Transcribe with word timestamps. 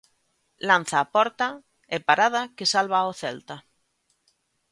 Lanza 0.67 0.97
a 1.01 1.09
porta 1.15 1.47
e 1.95 1.97
parada 2.07 2.41
que 2.57 2.71
salva 2.73 2.97
ao 3.01 3.11
Celta. 3.21 3.57